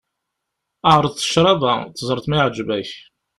[0.93, 2.89] Ԑreḍ ccrab-a, teẓreḍ ma iεǧeb-ak.